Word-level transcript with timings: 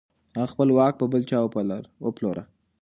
هغه 0.37 0.47
خپل 0.53 0.67
واک 0.77 0.93
په 0.97 1.05
بل 1.11 1.21
چا 1.29 1.37
وپلوره. 2.05 2.43